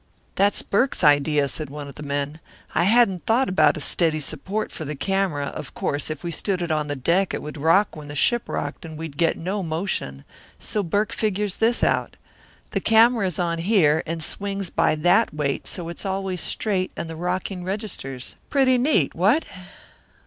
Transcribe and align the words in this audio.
"That's 0.33 0.63
Burke's 0.63 1.03
idea," 1.03 1.47
said 1.47 1.69
one 1.69 1.87
of 1.87 1.93
the 1.93 2.01
men. 2.01 2.39
"I 2.73 2.85
hadn't 2.85 3.27
thought 3.27 3.49
about 3.49 3.77
a 3.77 3.81
steady 3.81 4.19
support 4.19 4.71
for 4.71 4.83
the 4.83 4.95
camera; 4.95 5.45
of 5.49 5.75
course 5.75 6.09
if 6.09 6.23
we 6.23 6.31
stood 6.31 6.63
it 6.63 6.71
on 6.71 6.87
deck 6.87 7.35
it 7.35 7.41
would 7.43 7.55
rock 7.55 7.95
when 7.95 8.07
the 8.07 8.15
ship 8.15 8.49
rocked 8.49 8.83
and 8.83 8.97
we'd 8.97 9.15
get 9.15 9.37
no 9.37 9.61
motion. 9.61 10.25
So 10.59 10.81
Burke 10.81 11.11
figures 11.13 11.57
this 11.57 11.83
out. 11.83 12.15
The 12.71 12.79
camera 12.81 13.27
is 13.27 13.37
on 13.37 13.59
here 13.59 14.01
and 14.07 14.23
swings 14.23 14.71
by 14.71 14.95
that 14.95 15.35
weight 15.35 15.67
so 15.67 15.87
it's 15.87 16.03
always 16.03 16.41
straight 16.41 16.91
and 16.97 17.07
the 17.07 17.15
rocking 17.15 17.63
registers. 17.63 18.33
Pretty 18.49 18.79
neat, 18.79 19.13
what?" 19.13 19.45